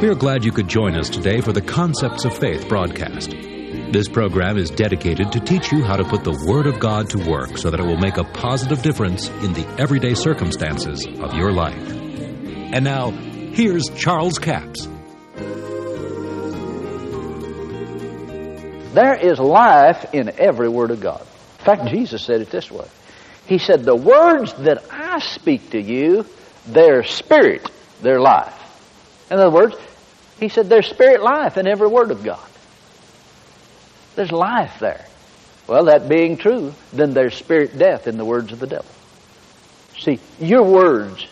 [0.00, 3.30] We're glad you could join us today for the Concepts of Faith broadcast.
[3.30, 7.28] This program is dedicated to teach you how to put the Word of God to
[7.28, 11.50] work so that it will make a positive difference in the everyday circumstances of your
[11.50, 11.74] life.
[11.74, 14.86] And now, here's Charles Capps.
[18.94, 21.22] There is life in every word of God.
[21.58, 22.86] In fact, Jesus said it this way.
[23.46, 26.24] He said, The words that I speak to you,
[26.68, 27.68] they're spirit,
[28.00, 28.54] they're life.
[29.30, 29.74] In other words,
[30.38, 32.48] he said there's spirit life in every word of God.
[34.14, 35.04] There's life there.
[35.66, 38.90] Well, that being true, then there's spirit death in the words of the devil.
[39.98, 41.26] See, your words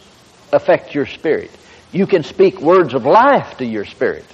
[0.53, 1.51] affect your spirit.
[1.93, 4.27] You can speak words of life to your spirit.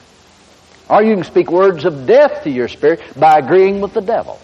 [0.89, 4.41] Or you can speak words of death to your spirit by agreeing with the devil.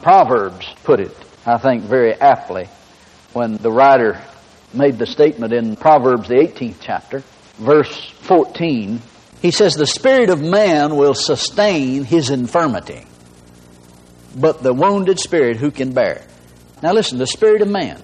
[0.00, 2.68] Proverbs put it, I think, very aptly
[3.32, 4.20] when the writer
[4.72, 7.22] made the statement in Proverbs, the 18th chapter
[7.60, 9.00] verse 14,
[9.40, 13.06] he says, The spirit of man will sustain his infirmity,
[14.36, 16.26] but the wounded spirit who can bear?
[16.82, 18.02] Now listen, the spirit of man,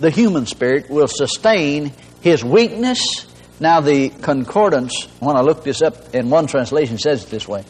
[0.00, 3.26] the human spirit, will sustain his weakness.
[3.60, 7.64] Now the concordance, when I looked this up in one translation, says it this way.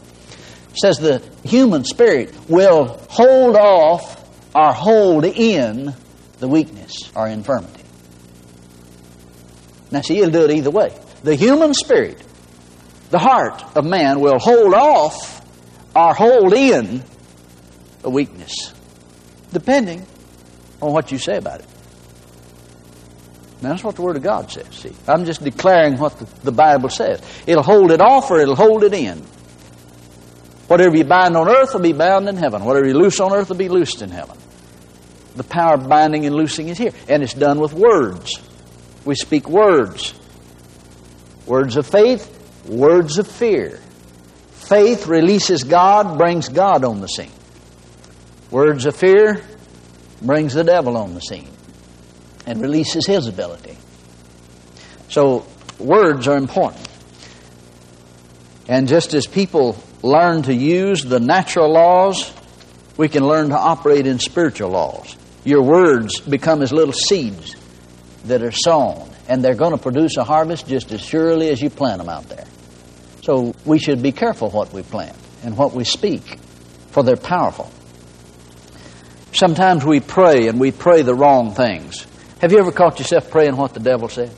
[0.75, 4.19] Says the human spirit will hold off
[4.55, 5.95] or hold in
[6.39, 7.83] the weakness or infirmity.
[9.91, 10.99] Now, see, he'll do it either way.
[11.23, 12.23] The human spirit,
[13.13, 15.43] the heart of man, will hold off
[15.95, 17.05] or hold in
[18.03, 18.73] a weakness,
[19.53, 20.07] depending
[20.81, 21.67] on what you say about it.
[23.61, 24.75] Now, that's what the Word of God says.
[24.75, 27.23] See, I'm just declaring what the, the Bible says.
[27.47, 29.19] It'll hold it off or it'll hold it in.
[30.69, 32.65] Whatever you bind on earth will be bound in heaven.
[32.65, 34.39] Whatever you loose on earth will be loosed in heaven.
[35.37, 36.93] The power of binding and loosing is here.
[37.09, 38.41] And it's done with words.
[39.05, 40.15] We speak words.
[41.47, 43.81] Words of faith, words of fear.
[44.53, 47.33] Faith releases God, brings God on the scene.
[48.51, 49.43] Words of fear
[50.21, 51.51] brings the devil on the scene
[52.47, 53.77] and releases his ability.
[55.09, 55.47] So,
[55.79, 56.89] words are important.
[58.69, 62.33] And just as people learn to use the natural laws,
[62.97, 65.17] we can learn to operate in spiritual laws.
[65.45, 67.57] Your words become as little seeds
[68.25, 71.71] that are sown, and they're going to produce a harvest just as surely as you
[71.71, 72.47] plant them out there.
[73.23, 76.39] So we should be careful what we plant and what we speak,
[76.91, 77.71] for they're powerful.
[79.33, 82.07] Sometimes we pray and we pray the wrong things.
[82.41, 84.33] Have you ever caught yourself praying what the devil said?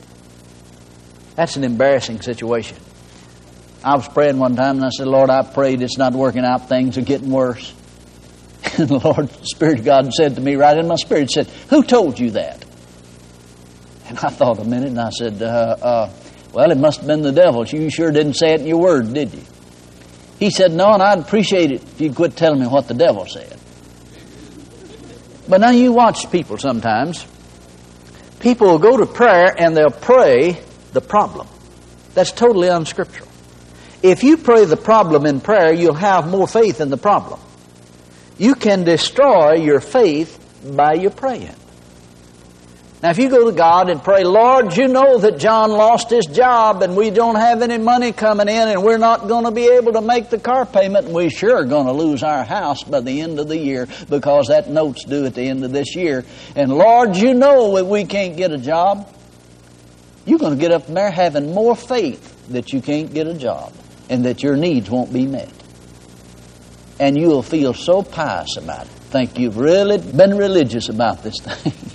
[1.35, 2.77] That's an embarrassing situation.
[3.83, 6.69] I was praying one time and I said, Lord, I prayed it's not working out,
[6.69, 7.73] things are getting worse.
[8.77, 11.47] And the Lord, the Spirit of God said to me right in my spirit, said,
[11.69, 12.65] Who told you that?
[14.07, 16.13] And I thought a minute and I said, uh, uh,
[16.55, 17.65] Well, it must have been the devil.
[17.65, 19.43] You sure didn't say it in your word, did you?
[20.39, 23.25] He said, No, and I'd appreciate it if you'd quit telling me what the devil
[23.25, 23.59] said.
[25.49, 27.27] But now you watch people sometimes.
[28.39, 30.61] People will go to prayer and they'll pray
[30.93, 31.45] the problem.
[32.13, 33.27] That's totally unscriptural.
[34.01, 37.41] If you pray the problem in prayer, you'll have more faith in the problem.
[38.37, 40.39] You can destroy your faith
[40.73, 41.55] by your praying.
[43.03, 46.25] Now, if you go to God and pray, Lord, you know that John lost his
[46.25, 49.67] job and we don't have any money coming in and we're not going to be
[49.67, 52.83] able to make the car payment and we sure are going to lose our house
[52.83, 55.95] by the end of the year because that note's due at the end of this
[55.95, 56.23] year.
[56.55, 59.11] And Lord, you know that we can't get a job.
[60.25, 63.73] You're going to get up there having more faith that you can't get a job
[64.09, 65.51] and that your needs won't be met.
[66.99, 68.91] And you'll feel so pious about it.
[69.11, 71.94] Think you've really been religious about this thing.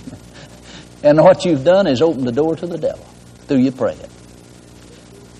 [1.03, 3.05] And what you've done is opened the door to the devil
[3.47, 3.99] through your praying.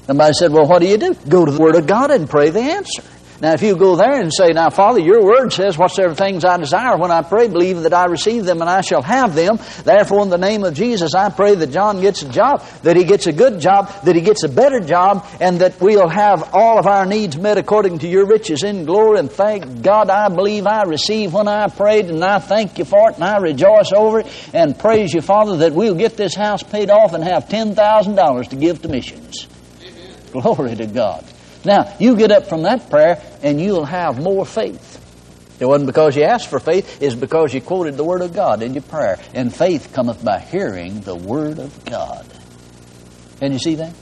[0.08, 1.14] Somebody said, Well, what do you do?
[1.14, 3.04] Go to the Word of God and pray the answer.
[3.41, 6.57] Now, if you go there and say, Now, Father, your word says, Whatsoever things I
[6.57, 9.57] desire when I pray, believe that I receive them and I shall have them.
[9.84, 13.03] Therefore, in the name of Jesus, I pray that John gets a job, that he
[13.03, 16.78] gets a good job, that he gets a better job, and that we'll have all
[16.78, 19.17] of our needs met according to your riches in glory.
[19.17, 23.09] And thank God, I believe I receive when I prayed, and I thank you for
[23.09, 26.61] it, and I rejoice over it, and praise you, Father, that we'll get this house
[26.61, 29.47] paid off and have $10,000 to give to missions.
[29.82, 30.16] Amen.
[30.32, 31.26] Glory to God.
[31.63, 34.97] Now, you get up from that prayer and you'll have more faith.
[35.59, 38.63] It wasn't because you asked for faith, it's because you quoted the Word of God
[38.63, 39.19] in your prayer.
[39.35, 42.25] And faith cometh by hearing the Word of God.
[43.40, 43.93] Can you see that?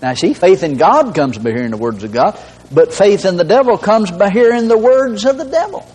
[0.00, 2.38] Now, see, faith in God comes by hearing the words of God,
[2.72, 5.86] but faith in the devil comes by hearing the words of the devil.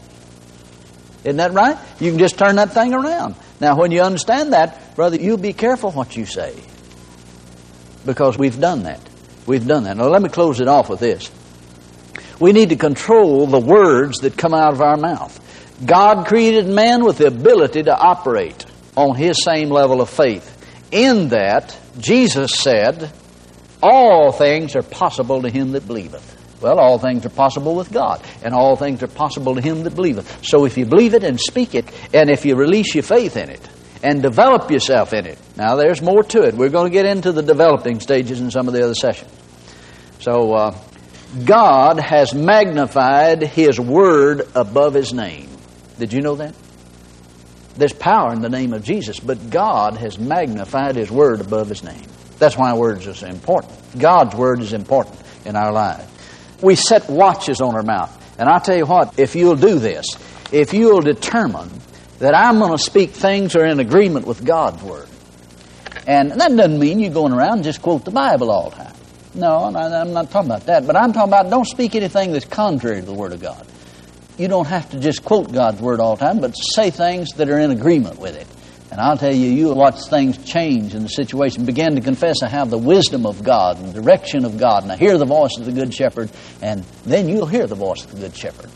[1.23, 1.77] Isn't that right?
[2.00, 3.35] You can just turn that thing around.
[3.59, 6.53] Now, when you understand that, brother, you be careful what you say.
[8.05, 9.00] Because we've done that.
[9.45, 9.98] We've done that.
[9.98, 11.30] Now, let me close it off with this.
[12.40, 15.40] We need to control the words that come out of our mouth.
[15.86, 20.50] God created man with the ability to operate on his same level of faith.
[20.92, 23.12] In that, Jesus said,
[23.81, 26.31] All things are possible to him that believeth.
[26.62, 29.96] Well, all things are possible with God, and all things are possible to him that
[29.96, 30.46] believeth.
[30.46, 33.50] So if you believe it and speak it, and if you release your faith in
[33.50, 33.60] it,
[34.03, 35.39] and develop yourself in it.
[35.55, 36.53] Now, there's more to it.
[36.53, 39.31] We're going to get into the developing stages in some of the other sessions.
[40.19, 40.77] So, uh,
[41.45, 45.50] God has magnified His Word above His name.
[45.97, 46.53] Did you know that?
[47.75, 51.83] There's power in the name of Jesus, but God has magnified His Word above His
[51.83, 52.05] name.
[52.38, 53.73] That's why words are so important.
[53.97, 56.13] God's Word is important in our lives
[56.63, 58.19] we set watches on our mouth.
[58.39, 60.05] And I tell you what, if you'll do this,
[60.51, 61.69] if you'll determine
[62.24, 65.10] that I'm going to speak things that are in agreement with God's Word,
[66.08, 68.94] and that doesn't mean you're going around and just quote the Bible all the time.
[69.36, 70.88] No, I'm not talking about that.
[70.88, 73.68] But I'm talking about don't speak anything that's contrary to the Word of God.
[74.38, 77.50] You don't have to just quote God's Word all the time, but say things that
[77.50, 78.48] are in agreement with it.
[78.90, 81.66] And I'll tell you, you'll watch things change in the situation.
[81.66, 84.96] Begin to confess I have the wisdom of God and direction of God, and I
[84.96, 86.30] hear the voice of the Good Shepherd,
[86.62, 88.70] and then you'll hear the voice of the Good Shepherd.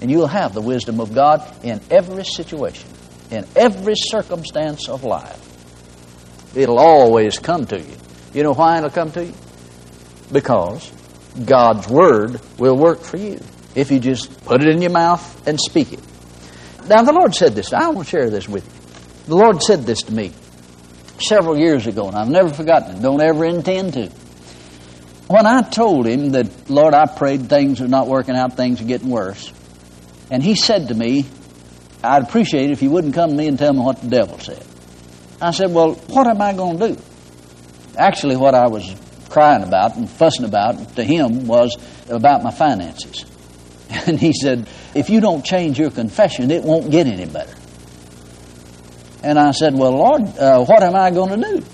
[0.00, 2.88] And you'll have the wisdom of God in every situation,
[3.30, 5.46] in every circumstance of life.
[6.56, 7.96] It'll always come to you.
[8.32, 9.34] You know why it'll come to you?
[10.32, 10.90] Because
[11.44, 13.40] God's Word will work for you
[13.74, 16.00] if you just put it in your mouth and speak it.
[16.88, 17.72] Now, the Lord said this.
[17.72, 19.26] I want to share this with you.
[19.28, 20.32] The Lord said this to me
[21.20, 23.02] several years ago, and I've never forgotten it.
[23.02, 24.08] Don't ever intend to.
[25.28, 28.84] When I told him that, Lord, I prayed things are not working out, things are
[28.84, 29.52] getting worse,
[30.30, 31.26] and he said to me,
[32.02, 34.38] I'd appreciate it if you wouldn't come to me and tell me what the devil
[34.38, 34.64] said.
[35.40, 37.02] I said, Well, what am I going to do?
[37.96, 38.94] Actually, what I was
[39.28, 41.76] crying about and fussing about to him was
[42.08, 43.26] about my finances.
[44.06, 47.54] And he said, If you don't change your confession, it won't get any better.
[49.22, 51.64] And I said, Well, Lord, uh, what am I going to do?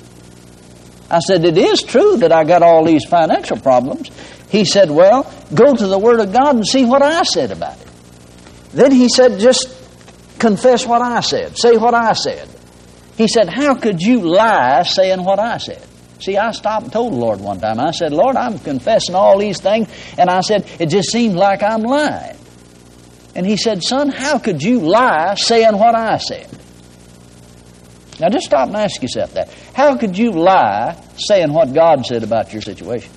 [1.10, 4.10] I said, It is true that I got all these financial problems.
[4.48, 7.78] He said, Well, go to the Word of God and see what I said about
[7.80, 7.85] it.
[8.76, 9.68] Then he said, Just
[10.38, 12.46] confess what I said, say what I said.
[13.16, 15.82] He said, How could you lie saying what I said?
[16.20, 17.80] See, I stopped and told the Lord one time.
[17.80, 19.88] I said, Lord, I'm confessing all these things.
[20.18, 22.36] And I said, It just seems like I'm lying.
[23.34, 26.46] And he said, Son, how could you lie saying what I said?
[28.20, 29.50] Now just stop and ask yourself that.
[29.74, 33.12] How could you lie saying what God said about your situation?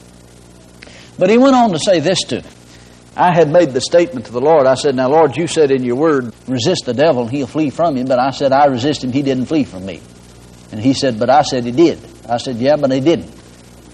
[1.17, 2.49] But he went on to say this to me.
[3.19, 4.65] I had made the statement to the Lord.
[4.65, 7.69] I said, Now, Lord, you said in your word, resist the devil and he'll flee
[7.69, 8.05] from you.
[8.05, 10.01] But I said, I resist him, he didn't flee from me.
[10.71, 11.99] And he said, But I said he did.
[12.29, 13.29] I said, Yeah, but he didn't.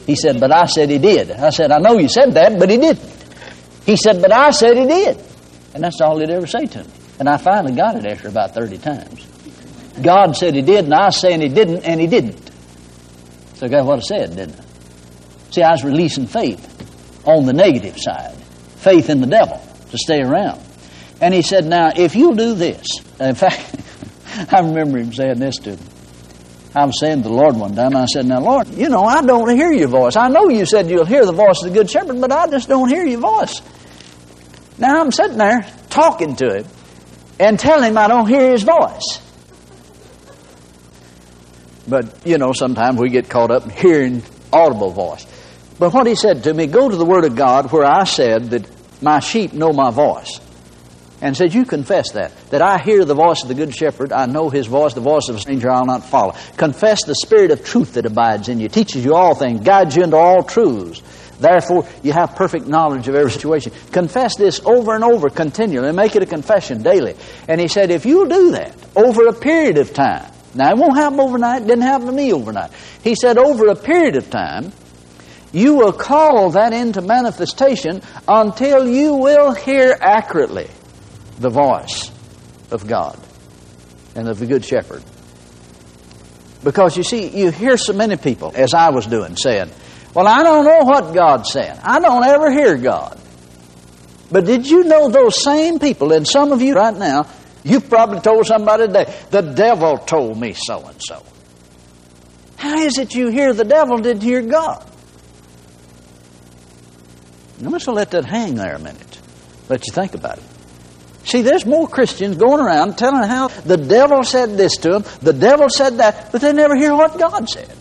[0.06, 1.32] He said, But I said he did.
[1.32, 3.10] I said, I know you said that, but he didn't.
[3.86, 5.18] He said, But I said he did.
[5.74, 6.90] And that's all he'd ever say to me.
[7.20, 9.26] And I finally got it after about 30 times.
[10.02, 12.52] God said he did, and I was saying he didn't, and he didn't.
[13.56, 14.64] So that's what I said, didn't I?
[15.52, 16.62] See, I was releasing faith
[17.26, 18.36] on the negative side,
[18.86, 19.60] faith in the devil
[19.90, 20.62] to stay around.
[21.20, 22.86] And he said, Now, if you'll do this,
[23.20, 23.82] in fact,
[24.54, 25.84] I remember him saying this to me.
[26.76, 29.22] I was saying to the Lord one time, I said, Now, Lord, you know, I
[29.22, 30.16] don't hear your voice.
[30.16, 32.70] I know you said you'll hear the voice of the Good Shepherd, but I just
[32.70, 33.62] don't hear your voice.
[34.78, 36.66] Now I'm sitting there talking to him
[37.40, 39.22] and telling him I don't hear his voice.
[41.88, 45.26] But, you know, sometimes we get caught up hearing audible voice.
[45.80, 48.50] But what he said to me, go to the Word of God where I said
[48.52, 48.75] that
[49.06, 50.42] my sheep know my voice.
[51.22, 52.36] And said, You confess that.
[52.50, 55.30] That I hear the voice of the Good Shepherd, I know his voice, the voice
[55.30, 56.36] of a stranger I'll not follow.
[56.58, 60.04] Confess the Spirit of truth that abides in you, teaches you all things, guides you
[60.04, 61.02] into all truths.
[61.40, 63.72] Therefore, you have perfect knowledge of every situation.
[63.92, 67.16] Confess this over and over continually make it a confession daily.
[67.48, 70.96] And he said, If you'll do that over a period of time, now, it won't
[70.96, 71.64] happen overnight.
[71.64, 72.72] It didn't happen to me overnight.
[73.04, 74.72] He said, over a period of time,
[75.56, 80.70] you will call that into manifestation until you will hear accurately
[81.40, 82.12] the voice
[82.72, 83.18] of God
[84.16, 85.04] and of the Good Shepherd.
[86.64, 89.70] Because you see, you hear so many people, as I was doing, saying,
[90.14, 91.78] Well, I don't know what God's saying.
[91.84, 93.20] I don't ever hear God.
[94.32, 97.28] But did you know those same people, and some of you right now,
[97.66, 101.24] You've probably told somebody today, the devil told me so and so.
[102.58, 104.86] How is it you hear the devil didn't hear God?
[107.66, 109.20] I'm just going to let that hang there a minute.
[109.70, 110.44] Let you think about it.
[111.26, 115.34] See, there's more Christians going around telling how the devil said this to them, the
[115.34, 117.76] devil said that, but they never hear what God said.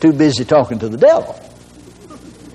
[0.00, 1.38] Too busy talking to the devil.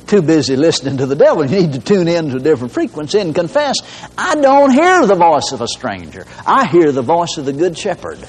[0.08, 1.50] Too busy listening to the devil.
[1.50, 3.76] You need to tune in to a different frequency and confess,
[4.18, 6.26] I don't hear the voice of a stranger.
[6.46, 8.20] I hear the voice of the Good Shepherd.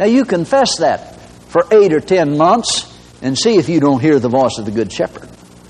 [0.00, 2.89] Now you confess that for eight or ten months
[3.22, 5.28] and see if you don't hear the voice of the Good Shepherd.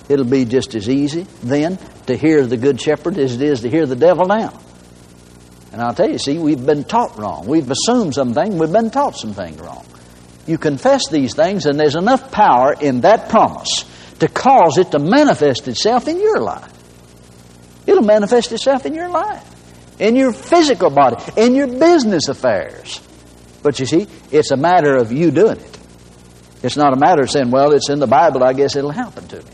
[0.08, 3.70] It'll be just as easy then to hear the Good Shepherd as it is to
[3.70, 4.60] hear the devil now.
[5.72, 7.46] And I'll tell you, see, we've been taught wrong.
[7.46, 9.86] We've assumed something, we've been taught some things wrong.
[10.46, 13.84] You confess these things, and there's enough power in that promise
[14.18, 16.72] to cause it to manifest itself in your life.
[17.86, 19.46] It'll manifest itself in your life,
[20.00, 23.00] in your physical body, in your business affairs.
[23.62, 25.78] But you see, it's a matter of you doing it.
[26.62, 29.26] It's not a matter of saying, well, it's in the Bible, I guess it'll happen
[29.28, 29.50] to me.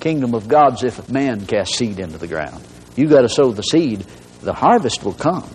[0.00, 2.64] Kingdom of God's if a man casts seed into the ground.
[2.96, 4.04] You got to sow the seed,
[4.42, 5.48] the harvest will come.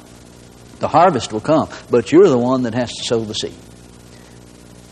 [0.79, 3.57] The harvest will come, but you're the one that has to sow the seed.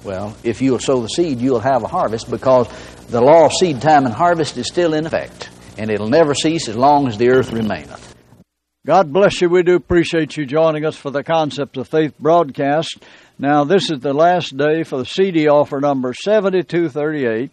[0.04, 2.68] Well, if you'll sow the seed, you'll have a harvest because
[3.08, 6.68] the law of seed time and harvest is still in effect, and it'll never cease
[6.68, 8.07] as long as the earth remaineth.
[8.88, 9.50] God bless you.
[9.50, 13.04] We do appreciate you joining us for the Concept of Faith broadcast.
[13.38, 17.52] Now, this is the last day for the CD offer number 7238.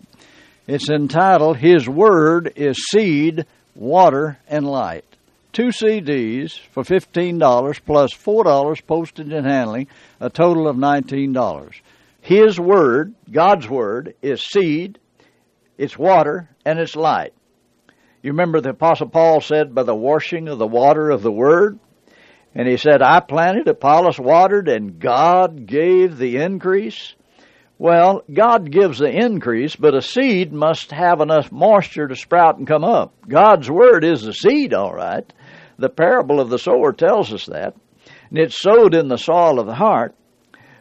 [0.69, 5.05] It's entitled His Word is Seed, Water, and Light.
[5.53, 9.88] Two CDs for $15 plus $4 postage and handling,
[10.21, 11.73] a total of $19.
[12.21, 15.00] His Word, God's Word, is seed,
[15.79, 17.33] it's water, and it's light.
[18.25, 21.78] You remember the Apostle Paul said, by the washing of the water of the Word?
[22.54, 27.14] And he said, I planted, Apollos watered, and God gave the increase.
[27.76, 32.66] Well, God gives the increase, but a seed must have enough moisture to sprout and
[32.66, 33.12] come up.
[33.28, 35.31] God's Word is the seed, all right.
[35.78, 37.75] The parable of the sower tells us that.
[38.31, 40.14] And it's sowed in the soil of the heart,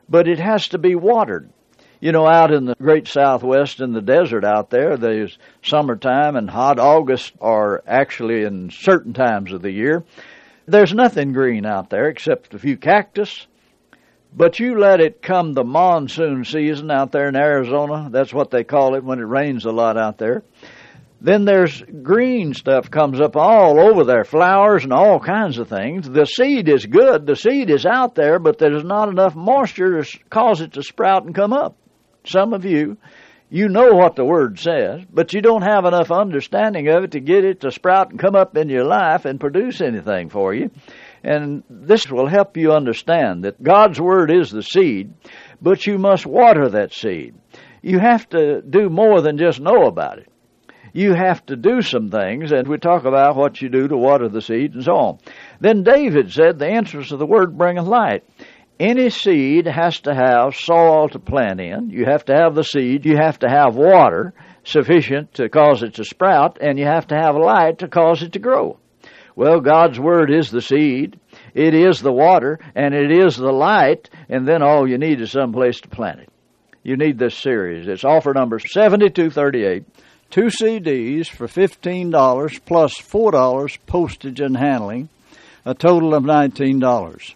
[0.07, 1.49] but it has to be watered
[2.03, 6.49] you know, out in the great southwest in the desert out there, there's summertime and
[6.49, 10.03] hot August are actually in certain times of the year.
[10.65, 13.47] There's nothing green out there except a few cactus.
[14.35, 18.65] But you let it come the monsoon season out there in Arizona, that's what they
[18.65, 20.43] call it when it rains a lot out there.
[21.21, 26.09] Then there's green stuff comes up all over there, flowers and all kinds of things.
[26.09, 30.19] The seed is good, the seed is out there, but there's not enough moisture to
[30.29, 31.77] cause it to sprout and come up
[32.25, 32.97] some of you,
[33.49, 37.19] you know what the Word says, but you don't have enough understanding of it to
[37.19, 40.71] get it to sprout and come up in your life and produce anything for you.
[41.23, 45.13] And this will help you understand that God's Word is the seed,
[45.61, 47.35] but you must water that seed.
[47.81, 50.29] You have to do more than just know about it.
[50.93, 54.29] You have to do some things, and we talk about what you do to water
[54.29, 55.19] the seed and so on.
[55.59, 58.23] Then David said, The entrance of the Word bringeth light
[58.79, 61.89] any seed has to have soil to plant in.
[61.89, 63.05] You have to have the seed.
[63.05, 67.15] You have to have water sufficient to cause it to sprout, and you have to
[67.15, 68.77] have light to cause it to grow.
[69.35, 71.19] Well, God's Word is the seed,
[71.53, 75.31] it is the water, and it is the light, and then all you need is
[75.31, 76.29] some place to plant it.
[76.83, 77.87] You need this series.
[77.87, 79.85] It's offer number 7238.
[80.29, 85.09] Two CDs for $15 plus $4 postage and handling,
[85.65, 87.33] a total of $19.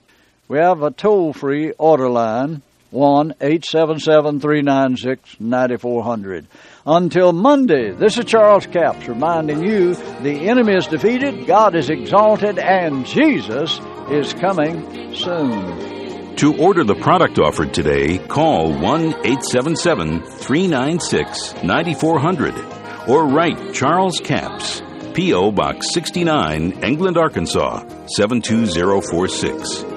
[0.49, 2.61] We have a toll free order line,
[2.91, 6.47] 1 877 396 9400.
[6.85, 12.59] Until Monday, this is Charles Capps reminding you the enemy is defeated, God is exalted,
[12.59, 16.35] and Jesus is coming soon.
[16.37, 22.53] To order the product offered today, call 1 877 396 9400
[23.09, 24.81] or write Charles Capps,
[25.13, 25.51] P.O.
[25.51, 27.83] Box 69, England, Arkansas
[28.15, 29.96] 72046.